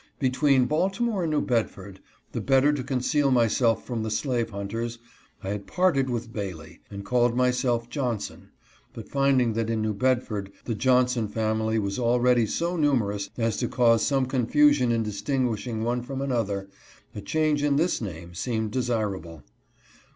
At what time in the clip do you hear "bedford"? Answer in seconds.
1.41-1.99, 9.93-10.51